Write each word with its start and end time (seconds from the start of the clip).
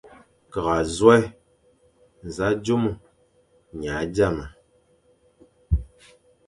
Ke 0.51 0.59
azôe, 0.75 1.17
nẑa 2.25 2.47
zôme, 2.65 2.91
nya 3.79 3.93
zame, 4.15 4.45